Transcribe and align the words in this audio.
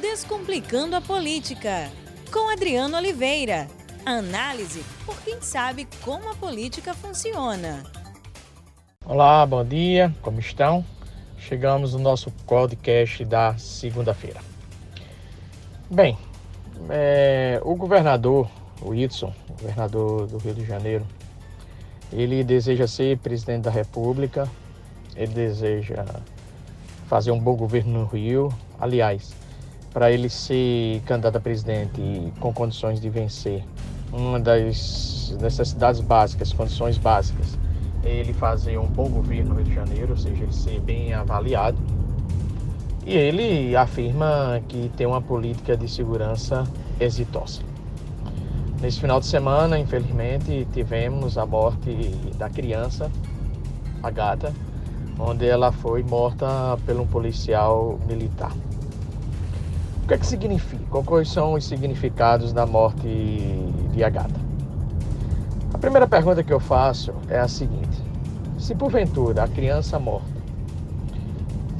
Descomplicando 0.00 0.94
a 0.94 1.00
Política, 1.00 1.90
com 2.30 2.50
Adriano 2.52 2.98
Oliveira. 2.98 3.66
Análise 4.04 4.84
por 5.06 5.18
quem 5.22 5.40
sabe 5.40 5.88
como 6.04 6.30
a 6.30 6.34
política 6.34 6.92
funciona. 6.92 7.82
Olá, 9.06 9.46
bom 9.46 9.64
dia, 9.64 10.14
como 10.20 10.38
estão? 10.38 10.84
Chegamos 11.38 11.94
no 11.94 11.98
nosso 11.98 12.30
podcast 12.46 13.24
da 13.24 13.56
segunda-feira. 13.56 14.38
Bem, 15.90 16.18
é, 16.90 17.58
o 17.64 17.74
governador, 17.74 18.50
o 18.82 18.90
governador 19.48 20.26
do 20.26 20.36
Rio 20.36 20.54
de 20.54 20.66
Janeiro, 20.66 21.06
ele 22.12 22.44
deseja 22.44 22.86
ser 22.86 23.16
presidente 23.18 23.62
da 23.62 23.70
República, 23.70 24.46
ele 25.16 25.32
deseja 25.32 26.04
fazer 27.06 27.30
um 27.30 27.40
bom 27.40 27.56
governo 27.56 28.00
no 28.00 28.04
Rio. 28.04 28.52
Aliás, 28.78 29.45
para 29.96 30.12
ele 30.12 30.28
ser 30.28 31.00
candidato 31.06 31.36
a 31.36 31.40
presidente 31.40 32.30
com 32.38 32.52
condições 32.52 33.00
de 33.00 33.08
vencer, 33.08 33.64
uma 34.12 34.38
das 34.38 35.34
necessidades 35.40 36.02
básicas, 36.02 36.52
condições 36.52 36.98
básicas, 36.98 37.58
é 38.04 38.16
ele 38.16 38.34
fazer 38.34 38.76
um 38.76 38.84
bom 38.84 39.08
governo 39.08 39.54
no 39.54 39.54
Rio 39.54 39.64
de 39.64 39.74
Janeiro, 39.74 40.10
ou 40.10 40.16
seja, 40.18 40.42
ele 40.42 40.52
ser 40.52 40.80
bem 40.80 41.14
avaliado. 41.14 41.78
E 43.06 43.14
ele 43.14 43.74
afirma 43.74 44.60
que 44.68 44.90
tem 44.98 45.06
uma 45.06 45.22
política 45.22 45.74
de 45.74 45.88
segurança 45.88 46.64
exitosa. 47.00 47.62
Nesse 48.82 49.00
final 49.00 49.18
de 49.18 49.24
semana, 49.24 49.78
infelizmente, 49.78 50.68
tivemos 50.74 51.38
a 51.38 51.46
morte 51.46 52.10
da 52.36 52.50
criança, 52.50 53.10
a 54.02 54.10
gata, 54.10 54.52
onde 55.18 55.46
ela 55.46 55.72
foi 55.72 56.02
morta 56.02 56.76
por 56.84 57.00
um 57.00 57.06
policial 57.06 57.98
militar. 58.06 58.52
O 60.06 60.08
que 60.08 60.14
é 60.14 60.18
que 60.18 60.26
significa? 60.26 61.02
Quais 61.02 61.28
são 61.28 61.54
os 61.54 61.64
significados 61.64 62.52
da 62.52 62.64
morte 62.64 63.08
de 63.92 64.04
Agatha? 64.04 64.40
A 65.74 65.78
primeira 65.78 66.06
pergunta 66.06 66.44
que 66.44 66.52
eu 66.52 66.60
faço 66.60 67.12
é 67.28 67.40
a 67.40 67.48
seguinte: 67.48 68.00
se 68.56 68.72
porventura 68.76 69.42
a 69.42 69.48
criança 69.48 69.98
morta 69.98 70.30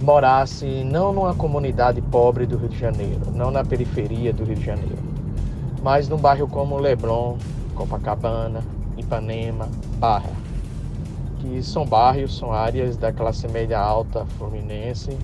morasse 0.02 0.66
não 0.82 1.12
numa 1.12 1.36
comunidade 1.36 2.02
pobre 2.02 2.46
do 2.46 2.56
Rio 2.56 2.68
de 2.68 2.76
Janeiro, 2.76 3.30
não 3.32 3.52
na 3.52 3.64
periferia 3.64 4.32
do 4.32 4.42
Rio 4.42 4.56
de 4.56 4.64
Janeiro, 4.64 4.98
mas 5.80 6.08
num 6.08 6.18
bairro 6.18 6.48
como 6.48 6.76
Leblon, 6.78 7.36
Copacabana, 7.76 8.64
Ipanema, 8.96 9.68
Barra, 9.98 10.32
que 11.38 11.62
são 11.62 11.86
bairros, 11.86 12.36
são 12.36 12.52
áreas 12.52 12.96
da 12.96 13.12
classe 13.12 13.46
média 13.46 13.78
alta 13.78 14.26
fluminense, 14.36 15.16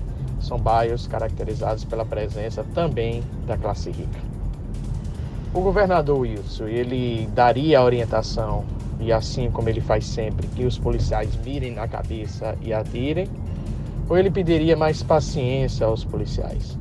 são 0.43 0.57
bairros 0.57 1.07
caracterizados 1.07 1.85
pela 1.85 2.05
presença 2.05 2.65
também 2.75 3.23
da 3.47 3.57
classe 3.57 3.89
rica. 3.89 4.19
O 5.53 5.61
governador 5.61 6.19
Wilson, 6.19 6.67
ele 6.67 7.29
daria 7.33 7.79
a 7.79 7.83
orientação, 7.83 8.65
e 8.99 9.11
assim 9.11 9.49
como 9.49 9.69
ele 9.69 9.81
faz 9.81 10.05
sempre, 10.05 10.47
que 10.47 10.65
os 10.65 10.77
policiais 10.77 11.29
mirem 11.45 11.71
na 11.71 11.87
cabeça 11.87 12.55
e 12.61 12.73
atirem, 12.73 13.27
ou 14.09 14.17
ele 14.17 14.29
pediria 14.29 14.75
mais 14.75 15.01
paciência 15.01 15.85
aos 15.85 16.03
policiais, 16.03 16.77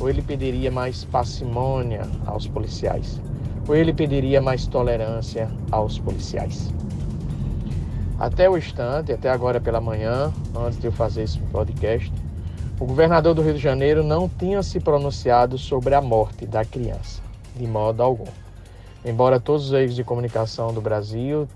ou 0.00 0.08
ele 0.08 0.22
pediria 0.22 0.70
mais 0.70 1.04
parcimônia 1.04 2.02
aos 2.24 2.46
policiais, 2.46 3.20
ou 3.68 3.76
ele 3.76 3.92
pediria 3.92 4.40
mais 4.40 4.66
tolerância 4.66 5.48
aos 5.70 5.98
policiais. 5.98 6.72
Até 8.18 8.48
o 8.48 8.56
instante, 8.56 9.12
até 9.12 9.28
agora 9.28 9.60
pela 9.60 9.80
manhã, 9.80 10.32
antes 10.56 10.78
de 10.78 10.86
eu 10.86 10.92
fazer 10.92 11.24
esse 11.24 11.38
podcast, 11.38 12.12
o 12.82 12.84
governador 12.84 13.32
do 13.32 13.42
Rio 13.42 13.54
de 13.54 13.60
Janeiro 13.60 14.02
não 14.02 14.28
tinha 14.28 14.60
se 14.60 14.80
pronunciado 14.80 15.56
sobre 15.56 15.94
a 15.94 16.00
morte 16.00 16.44
da 16.44 16.64
criança, 16.64 17.22
de 17.54 17.64
modo 17.64 18.02
algum. 18.02 18.26
Embora 19.04 19.38
todos 19.38 19.66
os 19.66 19.70
veículos 19.70 19.94
de 19.94 20.02
comunicação 20.02 20.74
do 20.74 20.80
Brasil 20.80 21.48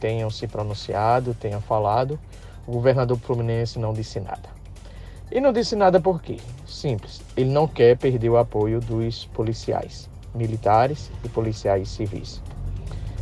tenham 0.00 0.30
se 0.30 0.48
pronunciado, 0.48 1.34
tenham 1.34 1.60
falado, 1.60 2.18
o 2.66 2.72
governador 2.72 3.18
fluminense 3.18 3.78
não 3.78 3.92
disse 3.92 4.18
nada. 4.18 4.48
E 5.30 5.42
não 5.42 5.52
disse 5.52 5.76
nada 5.76 6.00
por 6.00 6.22
quê? 6.22 6.38
Simples, 6.66 7.20
ele 7.36 7.50
não 7.50 7.68
quer 7.68 7.98
perder 7.98 8.30
o 8.30 8.38
apoio 8.38 8.80
dos 8.80 9.26
policiais, 9.26 10.08
militares 10.34 11.12
e 11.22 11.28
policiais 11.28 11.90
civis. 11.90 12.40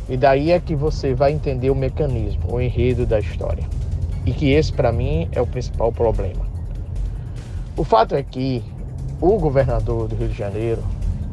E 0.07 0.15
daí 0.15 0.53
é 0.53 0.59
que 0.61 0.73
você 0.73 1.13
vai 1.13 1.33
entender 1.33 1.69
o 1.69 1.75
mecanismo, 1.75 2.53
o 2.53 2.61
enredo 2.61 3.05
da 3.05 3.19
história. 3.19 3.67
E 4.25 4.31
que 4.31 4.53
esse, 4.53 4.71
para 4.71 4.93
mim, 4.93 5.27
é 5.33 5.41
o 5.41 5.47
principal 5.47 5.91
problema. 5.91 6.47
O 7.79 7.85
fato 7.85 8.13
é 8.13 8.21
que 8.21 8.61
o 9.21 9.39
governador 9.39 10.09
do 10.09 10.13
Rio 10.13 10.27
de 10.27 10.37
Janeiro, 10.37 10.83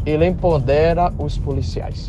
ele 0.07 0.25
empodera 0.25 1.12
os 1.19 1.37
policiais. 1.37 2.09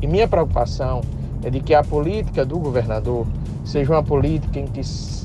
E 0.00 0.06
minha 0.06 0.28
preocupação 0.28 1.00
é 1.42 1.50
de 1.50 1.58
que 1.58 1.74
a 1.74 1.82
política 1.82 2.44
do 2.44 2.56
governador 2.60 3.26
seja 3.64 3.90
uma 3.90 4.02
política 4.04 4.60
em 4.60 4.68
que, 4.68 4.80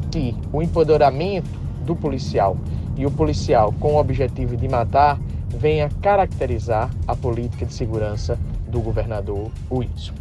que 0.10 0.36
o 0.52 0.64
empoderamento 0.64 1.48
do 1.86 1.96
policial 1.96 2.58
e 2.98 3.06
o 3.06 3.12
policial 3.12 3.72
com 3.80 3.94
o 3.94 4.00
objetivo 4.00 4.58
de 4.58 4.68
matar 4.68 5.20
venha 5.50 5.88
caracterizar 6.02 6.90
a 7.08 7.16
política 7.16 7.68
de 7.68 7.74
segurança 7.76 8.36
do 8.68 8.82
governador 8.82 9.52
Wilson. 9.70 10.16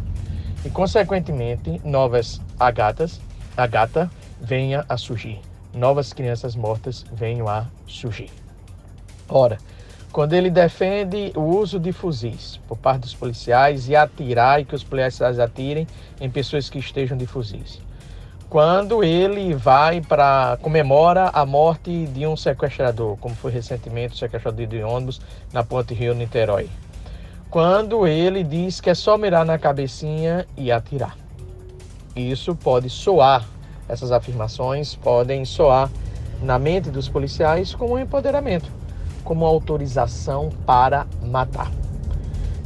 E, 0.66 0.68
consequentemente, 0.68 1.80
novas 1.82 2.42
agatas, 2.60 3.22
a 3.56 3.66
gata 3.66 4.10
venha 4.38 4.84
a 4.86 4.98
surgir 4.98 5.40
novas 5.74 6.12
crianças 6.12 6.54
mortas 6.56 7.04
venham 7.12 7.48
a 7.48 7.66
surgir. 7.86 8.30
Ora, 9.28 9.58
quando 10.10 10.32
ele 10.32 10.50
defende 10.50 11.32
o 11.36 11.42
uso 11.42 11.78
de 11.78 11.92
fuzis 11.92 12.58
por 12.66 12.78
parte 12.78 13.02
dos 13.02 13.14
policiais 13.14 13.88
e 13.88 13.94
atirar 13.94 14.60
e 14.60 14.64
que 14.64 14.74
os 14.74 14.82
policiais 14.82 15.38
atirem 15.38 15.86
em 16.20 16.30
pessoas 16.30 16.70
que 16.70 16.78
estejam 16.78 17.16
de 17.16 17.26
fuzis. 17.26 17.80
Quando 18.48 19.04
ele 19.04 19.54
vai 19.54 20.00
para 20.00 20.58
comemora 20.62 21.28
a 21.34 21.44
morte 21.44 22.06
de 22.06 22.26
um 22.26 22.34
sequestrador, 22.34 23.18
como 23.18 23.34
foi 23.34 23.52
recentemente 23.52 24.14
o 24.14 24.16
sequestrador 24.16 24.66
de 24.66 24.82
ônibus 24.82 25.20
na 25.52 25.62
Ponte 25.62 25.92
Rio 25.92 26.14
Niterói. 26.14 26.70
Quando 27.50 28.06
ele 28.06 28.42
diz 28.42 28.80
que 28.80 28.88
é 28.88 28.94
só 28.94 29.18
mirar 29.18 29.44
na 29.44 29.58
cabecinha 29.58 30.46
e 30.56 30.72
atirar. 30.72 31.14
Isso 32.16 32.54
pode 32.54 32.88
soar 32.88 33.46
essas 33.88 34.12
afirmações 34.12 34.94
podem 34.94 35.44
soar 35.44 35.90
na 36.42 36.58
mente 36.58 36.90
dos 36.90 37.08
policiais 37.08 37.74
como 37.74 37.94
um 37.94 37.98
empoderamento, 37.98 38.70
como 39.24 39.44
autorização 39.44 40.50
para 40.66 41.06
matar. 41.22 41.70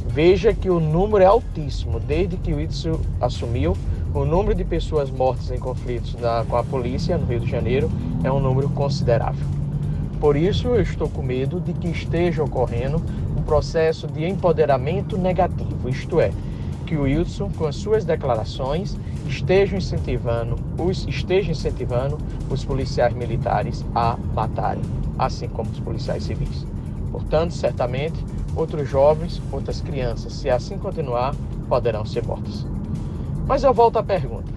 Veja 0.07 0.53
que 0.53 0.69
o 0.69 0.79
número 0.79 1.23
é 1.23 1.27
altíssimo. 1.27 1.99
Desde 1.99 2.37
que 2.37 2.53
o 2.53 2.59
Itzel 2.59 2.99
assumiu, 3.19 3.75
o 4.13 4.25
número 4.25 4.53
de 4.53 4.63
pessoas 4.63 5.09
mortas 5.09 5.49
em 5.49 5.57
conflitos 5.57 6.13
na, 6.15 6.45
com 6.47 6.55
a 6.55 6.63
polícia 6.63 7.17
no 7.17 7.25
Rio 7.25 7.39
de 7.39 7.49
Janeiro 7.49 7.89
é 8.23 8.31
um 8.31 8.39
número 8.39 8.69
considerável. 8.69 9.45
Por 10.19 10.35
isso, 10.35 10.67
eu 10.67 10.81
estou 10.81 11.09
com 11.09 11.21
medo 11.21 11.59
de 11.59 11.73
que 11.73 11.87
esteja 11.87 12.43
ocorrendo 12.43 13.01
um 13.35 13.41
processo 13.41 14.07
de 14.07 14.25
empoderamento 14.25 15.17
negativo, 15.17 15.89
isto 15.89 16.21
é, 16.21 16.31
que 16.85 16.95
o 16.95 17.01
Wilson, 17.01 17.49
com 17.57 17.65
as 17.65 17.75
suas 17.75 18.05
declarações, 18.05 18.95
esteja 19.27 19.77
incentivando 19.77 20.55
os, 20.77 21.05
esteja 21.07 21.51
incentivando 21.51 22.17
os 22.49 22.63
policiais 22.63 23.13
militares 23.13 23.85
a 23.95 24.17
matarem, 24.33 24.83
assim 25.17 25.47
como 25.47 25.69
os 25.69 25.79
policiais 25.79 26.23
civis. 26.23 26.65
Portanto, 27.11 27.53
certamente, 27.53 28.23
outros 28.55 28.89
jovens, 28.89 29.41
outras 29.51 29.81
crianças, 29.81 30.33
se 30.33 30.49
assim 30.49 30.77
continuar, 30.77 31.35
poderão 31.67 32.05
ser 32.05 32.25
mortas. 32.25 32.65
Mas 33.47 33.63
eu 33.63 33.73
volto 33.73 33.97
à 33.97 34.03
pergunta: 34.03 34.51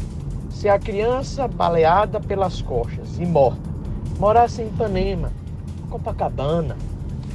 se 0.51 0.69
a 0.69 0.79
criança 0.79 1.47
baleada 1.47 2.21
pelas 2.21 2.63
coxas 2.63 3.19
e 3.19 3.27
morta 3.27 3.77
morasse 4.19 4.63
em 4.63 4.69
Ipanema, 4.69 5.31
Copacabana, 5.91 6.77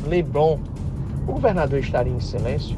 Leblon, 0.07 0.57
o 1.27 1.33
governador 1.33 1.79
estaria 1.79 2.13
em 2.13 2.19
silêncio? 2.19 2.75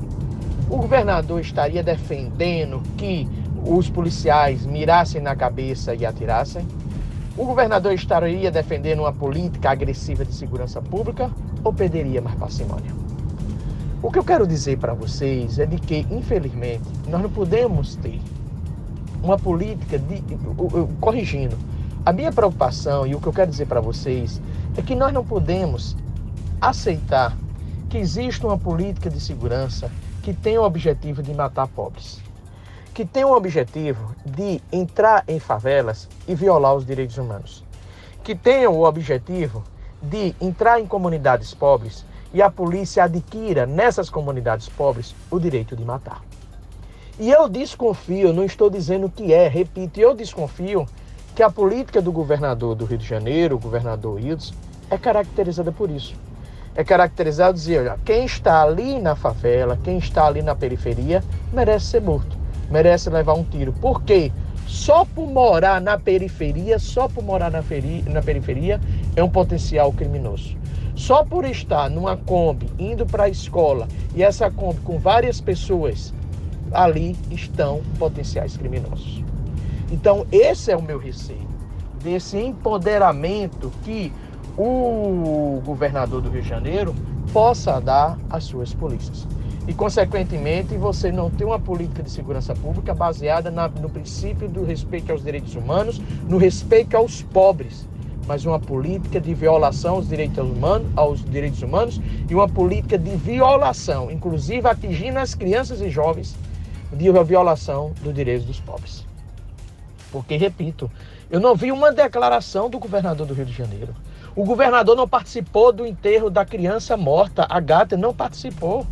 O 0.69 0.77
governador 0.77 1.39
estaria 1.39 1.83
defendendo 1.83 2.81
que 2.97 3.27
os 3.65 3.89
policiais 3.89 4.65
mirassem 4.65 5.21
na 5.21 5.36
cabeça 5.36 5.95
e 5.95 6.06
atirassem? 6.06 6.68
O 7.38 7.45
governador 7.45 7.94
estaria 7.94 8.51
defendendo 8.51 9.00
uma 9.00 9.13
política 9.13 9.71
agressiva 9.71 10.24
de 10.24 10.33
segurança 10.33 10.81
pública 10.81 11.31
ou 11.63 11.74
pediria 11.74 12.21
mais 12.21 12.36
parcimônia? 12.36 12.92
O 14.01 14.12
que 14.12 14.19
eu 14.19 14.24
quero 14.24 14.45
dizer 14.45 14.77
para 14.77 14.94
vocês 14.94 15.57
é 15.60 15.65
de 15.65 15.77
que, 15.77 16.06
infelizmente, 16.12 16.83
nós 17.07 17.21
não 17.21 17.30
podemos 17.30 17.95
ter 17.95 18.19
uma 19.24 19.39
política 19.39 19.98
de. 19.98 20.21
Corrigindo, 21.00 21.57
a 22.06 22.12
minha 22.12 22.31
preocupação 22.31 23.07
e 23.07 23.15
o 23.15 23.21
que 23.21 23.27
eu 23.27 23.33
quero 23.33 23.50
dizer 23.50 23.65
para 23.65 23.80
vocês 23.80 24.42
é 24.75 24.81
que 24.81 24.94
nós 24.94 25.13
não 25.13 25.24
podemos 25.24 25.95
aceitar 26.60 27.38
que 27.89 27.98
exista 27.98 28.45
uma 28.45 28.57
política 28.57 29.10
de 29.10 29.21
segurança 29.21 29.89
que 30.21 30.33
tem 30.33 30.57
o 30.57 30.63
objetivo 30.63 31.24
de 31.24 31.33
matar 31.33 31.68
pobres, 31.68 32.19
que 32.93 33.03
tem 33.03 33.25
o 33.25 33.35
objetivo 33.35 34.15
de 34.23 34.61
entrar 34.71 35.23
em 35.27 35.39
favelas 35.39 36.07
e 36.27 36.35
violar 36.35 36.75
os 36.75 36.85
direitos 36.85 37.17
humanos, 37.17 37.63
que 38.23 38.35
tem 38.35 38.67
o 38.67 38.83
objetivo 38.83 39.63
de 40.01 40.35
entrar 40.39 40.79
em 40.79 40.85
comunidades 40.85 41.53
pobres 41.53 42.05
e 42.33 42.41
a 42.41 42.51
polícia 42.51 43.03
adquira 43.03 43.65
nessas 43.65 44.09
comunidades 44.09 44.69
pobres 44.69 45.15
o 45.31 45.39
direito 45.39 45.75
de 45.75 45.83
matar. 45.83 46.21
E 47.19 47.31
eu 47.31 47.47
desconfio, 47.47 48.33
não 48.33 48.43
estou 48.43 48.69
dizendo 48.69 49.09
que 49.09 49.33
é, 49.33 49.47
repito, 49.47 49.99
eu 49.99 50.13
desconfio 50.13 50.87
que 51.35 51.41
a 51.41 51.49
política 51.49 52.01
do 52.01 52.11
governador 52.11 52.75
do 52.75 52.85
Rio 52.85 52.97
de 52.97 53.05
Janeiro, 53.05 53.55
o 53.55 53.59
governador 53.59 54.15
Wilson, 54.15 54.53
é 54.89 54.97
caracterizada 54.97 55.71
por 55.71 55.89
isso. 55.89 56.15
É 56.75 56.83
caracterizado 56.83 57.53
dizer, 57.53 57.81
olha, 57.81 57.99
quem 58.03 58.25
está 58.25 58.63
ali 58.63 58.99
na 58.99 59.15
favela, 59.15 59.79
quem 59.83 59.97
está 59.97 60.25
ali 60.25 60.41
na 60.41 60.55
periferia, 60.55 61.23
merece 61.51 61.85
ser 61.85 62.01
morto, 62.01 62.35
merece 62.73 63.07
levar 63.09 63.35
um 63.35 63.43
tiro. 63.43 63.71
Por 63.71 64.01
quê? 64.01 64.31
Só 64.65 65.05
por 65.05 65.29
morar 65.29 65.79
na 65.79 65.99
periferia, 65.99 66.79
só 66.79 67.07
por 67.07 67.23
morar 67.23 67.51
na, 67.51 67.61
feri 67.61 68.03
na 68.07 68.21
periferia, 68.21 68.81
é 69.15 69.23
um 69.23 69.29
potencial 69.29 69.93
criminoso. 69.93 70.57
Só 70.95 71.23
por 71.23 71.45
estar 71.45 71.89
numa 71.89 72.17
Kombi 72.17 72.67
indo 72.79 73.05
para 73.05 73.25
a 73.25 73.29
escola 73.29 73.87
e 74.15 74.23
essa 74.23 74.49
Kombi 74.49 74.79
com 74.81 74.97
várias 74.97 75.39
pessoas 75.39 76.11
ali 76.71 77.15
estão 77.29 77.81
potenciais 77.99 78.57
criminosos. 78.57 79.23
Então, 79.91 80.25
esse 80.31 80.71
é 80.71 80.75
o 80.75 80.81
meu 80.81 80.97
receio, 80.97 81.47
desse 82.03 82.37
empoderamento 82.37 83.71
que 83.83 84.11
o 84.57 85.61
governador 85.63 86.21
do 86.21 86.29
Rio 86.29 86.41
de 86.41 86.49
Janeiro 86.49 86.95
possa 87.31 87.79
dar 87.79 88.17
às 88.29 88.43
suas 88.43 88.73
polícias. 88.73 89.27
E, 89.68 89.74
consequentemente, 89.74 90.75
você 90.75 91.12
não 91.12 91.30
tem 91.30 91.48
uma 91.48 91.60
política 91.60 92.04
de 92.04 92.10
segurança 92.10 92.54
pública 92.54 92.94
baseada 92.94 93.50
na, 93.50 93.68
no 93.69 93.89
princípio 93.89 94.50
do 94.50 94.63
respeito 94.63 95.12
aos 95.12 95.24
direitos 95.24 95.56
humanos, 95.56 96.01
no 96.27 96.38
respeito 96.38 96.98
aos 96.98 97.21
pobres, 97.21 97.88
mas 98.27 98.45
uma 98.45 98.60
política 98.60 99.21
de 99.21 99.33
violação 99.33 99.95
aos 99.95 100.07
direitos 100.07 100.38
humanos, 100.38 100.88
aos 100.95 101.24
direitos 101.24 101.62
humanos 101.62 102.01
e 102.30 102.36
uma 102.36 102.48
política 102.48 102.98
de 102.98 103.15
violação, 103.15 104.12
inclusive 104.12 104.68
atingindo 104.68 105.19
as 105.19 105.33
crianças 105.33 105.81
e 105.81 105.89
jovens 105.89 106.36
de 106.92 107.12
violação 107.24 107.92
dos 108.01 108.13
direitos 108.13 108.45
dos 108.45 108.60
pobres. 108.60 109.06
Porque, 110.12 110.38
repito, 110.38 110.92
eu 111.30 111.39
não 111.39 111.56
vi 111.56 111.71
uma 111.71 111.92
declaração 111.92 112.69
do 112.69 112.77
governador 112.77 113.25
do 113.25 113.33
Rio 113.33 113.45
de 113.45 113.54
Janeiro. 113.54 113.95
O 114.36 114.44
governador 114.44 114.95
não 114.95 115.07
participou 115.07 115.71
do 115.71 115.86
enterro 115.86 116.30
da 116.30 116.45
criança 116.45 116.95
morta, 116.95 117.48
a 117.50 117.60
gata 117.60 117.98
não 117.98 118.13
participou. 118.13 118.86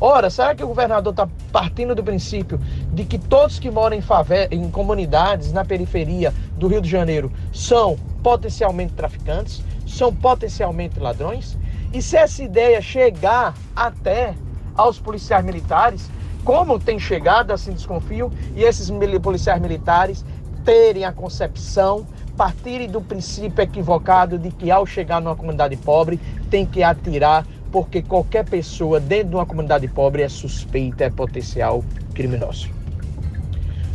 Ora, 0.00 0.30
será 0.30 0.54
que 0.54 0.62
o 0.62 0.68
governador 0.68 1.12
está 1.12 1.28
partindo 1.50 1.94
do 1.94 2.04
princípio 2.04 2.60
de 2.92 3.04
que 3.04 3.18
todos 3.18 3.58
que 3.58 3.70
moram 3.70 3.96
em, 3.96 4.00
favela, 4.00 4.48
em 4.52 4.70
comunidades 4.70 5.52
na 5.52 5.64
periferia 5.64 6.32
do 6.56 6.68
Rio 6.68 6.80
de 6.80 6.88
Janeiro 6.88 7.32
são 7.52 7.96
potencialmente 8.22 8.92
traficantes, 8.92 9.62
são 9.86 10.14
potencialmente 10.14 11.00
ladrões? 11.00 11.56
E 11.92 12.00
se 12.00 12.16
essa 12.16 12.42
ideia 12.42 12.80
chegar 12.80 13.54
até 13.74 14.34
aos 14.76 15.00
policiais 15.00 15.44
militares, 15.44 16.08
como 16.44 16.78
tem 16.78 16.98
chegado, 16.98 17.50
assim 17.50 17.72
desconfio, 17.72 18.30
e 18.54 18.62
esses 18.62 18.90
policiais 19.20 19.60
militares 19.60 20.24
terem 20.64 21.04
a 21.04 21.12
concepção, 21.12 22.06
partirem 22.36 22.88
do 22.88 23.00
princípio 23.00 23.62
equivocado 23.62 24.38
de 24.38 24.50
que 24.52 24.70
ao 24.70 24.86
chegar 24.86 25.20
numa 25.20 25.34
comunidade 25.34 25.76
pobre 25.76 26.20
tem 26.48 26.64
que 26.64 26.84
atirar, 26.84 27.44
porque 27.70 28.02
qualquer 28.02 28.44
pessoa 28.44 28.98
dentro 28.98 29.30
de 29.30 29.34
uma 29.36 29.46
comunidade 29.46 29.86
pobre 29.88 30.22
é 30.22 30.28
suspeita, 30.28 31.04
é 31.04 31.10
potencial 31.10 31.84
criminoso. 32.14 32.70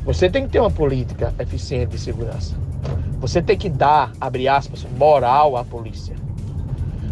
Você 0.06 0.30
tem 0.30 0.44
que 0.44 0.50
ter 0.50 0.60
uma 0.60 0.72
política 0.72 1.34
eficiente 1.40 1.92
de 1.92 1.98
segurança. 1.98 2.56
Você 3.20 3.42
tem 3.42 3.58
que 3.58 3.70
dar, 3.70 4.12
abre 4.20 4.48
aspas, 4.48 4.86
moral 4.98 5.56
à 5.56 5.64
polícia. 5.64 6.16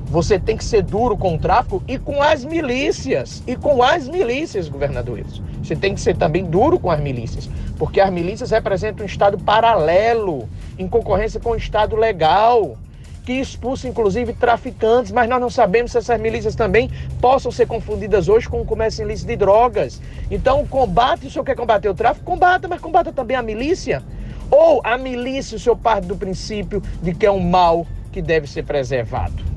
Você 0.07 0.37
tem 0.37 0.57
que 0.57 0.65
ser 0.65 0.83
duro 0.83 1.15
com 1.15 1.35
o 1.35 1.39
tráfico 1.39 1.81
e 1.87 1.97
com 1.97 2.21
as 2.21 2.43
milícias. 2.43 3.41
E 3.47 3.55
com 3.55 3.81
as 3.81 4.09
milícias, 4.09 4.67
governadores. 4.67 5.41
Você 5.63 5.73
tem 5.73 5.95
que 5.95 6.01
ser 6.01 6.17
também 6.17 6.43
duro 6.43 6.77
com 6.77 6.91
as 6.91 6.99
milícias. 6.99 7.49
Porque 7.77 8.01
as 8.01 8.11
milícias 8.11 8.51
representam 8.51 9.03
um 9.03 9.07
Estado 9.07 9.37
paralelo, 9.37 10.49
em 10.77 10.85
concorrência 10.85 11.39
com 11.39 11.51
o 11.51 11.55
Estado 11.55 11.95
legal, 11.95 12.77
que 13.25 13.33
expulsa 13.33 13.87
inclusive 13.87 14.33
traficantes, 14.33 15.11
mas 15.11 15.29
nós 15.29 15.39
não 15.39 15.49
sabemos 15.49 15.91
se 15.91 15.97
essas 15.97 16.19
milícias 16.19 16.55
também 16.55 16.89
possam 17.19 17.51
ser 17.51 17.67
confundidas 17.67 18.27
hoje 18.27 18.49
com 18.49 18.61
o 18.61 18.65
comércio 18.65 19.05
ilícito 19.05 19.27
de 19.27 19.35
drogas. 19.35 20.01
Então, 20.29 20.65
combate, 20.65 21.27
o 21.27 21.31
senhor 21.31 21.45
quer 21.45 21.55
combater 21.55 21.89
o 21.89 21.93
tráfico? 21.93 22.25
Combata, 22.25 22.67
mas 22.67 22.81
combata 22.81 23.11
também 23.11 23.37
a 23.37 23.41
milícia. 23.41 24.03
Ou 24.49 24.81
a 24.83 24.97
milícia, 24.97 25.55
o 25.55 25.59
senhor 25.59 25.75
parte 25.75 26.07
do 26.07 26.15
princípio 26.15 26.81
de 27.01 27.13
que 27.13 27.25
é 27.25 27.31
um 27.31 27.39
mal 27.39 27.85
que 28.11 28.21
deve 28.21 28.47
ser 28.47 28.63
preservado 28.63 29.51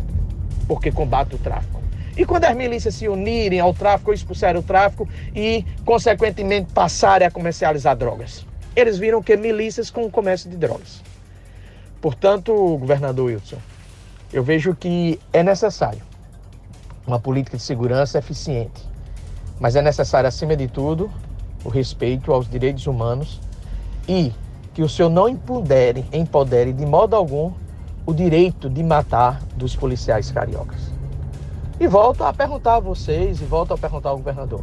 porque 0.66 0.90
combate 0.90 1.34
o 1.34 1.38
tráfico. 1.38 1.82
E 2.16 2.24
quando 2.24 2.44
as 2.44 2.56
milícias 2.56 2.94
se 2.94 3.08
unirem 3.08 3.58
ao 3.58 3.74
tráfico, 3.74 4.12
expulsarem 4.12 4.60
o 4.60 4.62
tráfico 4.62 5.08
e, 5.34 5.64
consequentemente, 5.84 6.72
passarem 6.72 7.26
a 7.26 7.30
comercializar 7.30 7.96
drogas? 7.96 8.46
Eles 8.76 8.98
viram 8.98 9.22
que 9.22 9.36
milícias 9.36 9.90
com 9.90 10.04
o 10.04 10.10
comércio 10.10 10.48
de 10.48 10.56
drogas. 10.56 11.02
Portanto, 12.04 12.52
governador 12.76 13.28
Wilson, 13.28 13.56
eu 14.30 14.44
vejo 14.44 14.76
que 14.76 15.18
é 15.32 15.42
necessário 15.42 16.02
uma 17.06 17.18
política 17.18 17.56
de 17.56 17.62
segurança 17.62 18.18
eficiente, 18.18 18.86
mas 19.58 19.74
é 19.74 19.80
necessário, 19.80 20.28
acima 20.28 20.54
de 20.54 20.68
tudo, 20.68 21.10
o 21.64 21.70
respeito 21.70 22.30
aos 22.30 22.46
direitos 22.46 22.86
humanos 22.86 23.40
e 24.06 24.34
que 24.74 24.82
o 24.82 24.88
senhor 24.88 25.08
não 25.08 25.30
empodere, 25.30 26.04
empodere 26.12 26.74
de 26.74 26.84
modo 26.84 27.16
algum 27.16 27.54
o 28.04 28.12
direito 28.12 28.68
de 28.68 28.82
matar 28.82 29.40
dos 29.56 29.74
policiais 29.74 30.30
cariocas. 30.30 30.92
E 31.80 31.86
volto 31.86 32.22
a 32.22 32.34
perguntar 32.34 32.74
a 32.74 32.80
vocês, 32.80 33.40
e 33.40 33.44
volto 33.46 33.72
a 33.72 33.78
perguntar 33.78 34.10
ao 34.10 34.18
governador. 34.18 34.62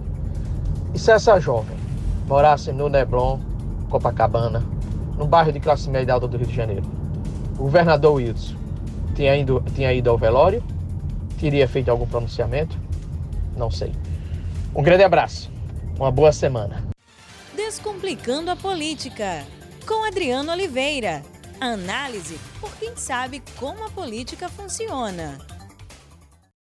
E 0.93 0.99
se 0.99 1.11
essa 1.11 1.39
jovem 1.39 1.75
morasse 2.27 2.71
no 2.71 2.87
Neblon, 2.87 3.39
Copacabana, 3.89 4.63
num 5.17 5.25
bairro 5.25 5.51
de 5.51 5.59
classe 5.59 5.89
média 5.89 6.13
alta 6.13 6.27
do 6.27 6.37
Rio 6.37 6.45
de 6.45 6.55
Janeiro, 6.55 7.00
governador 7.61 8.13
Wilson 8.13 8.55
tinha 9.15 9.35
ido, 9.35 9.63
tinha 9.75 9.93
ido 9.93 10.09
ao 10.09 10.17
velório? 10.17 10.63
Teria 11.39 11.67
feito 11.67 11.89
algum 11.89 12.07
pronunciamento? 12.07 12.77
Não 13.55 13.69
sei. 13.69 13.93
Um 14.73 14.81
grande 14.81 15.03
abraço. 15.03 15.51
Uma 15.97 16.11
boa 16.11 16.31
semana. 16.31 16.83
Descomplicando 17.55 18.49
a 18.49 18.55
política. 18.55 19.43
Com 19.85 20.05
Adriano 20.05 20.51
Oliveira. 20.51 21.21
Análise 21.59 22.39
por 22.59 22.75
quem 22.77 22.95
sabe 22.95 23.43
como 23.57 23.85
a 23.85 23.89
política 23.89 24.49
funciona. 24.49 25.37